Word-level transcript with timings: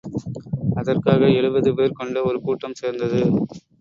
அதற்காக 0.75 1.29
எழுபது 1.31 1.71
பேர் 1.75 1.91
கொண்ட 1.91 2.23
ஒரு 2.23 2.41
கூட்டம் 2.41 2.73
சேர்ந்தது. 2.73 3.21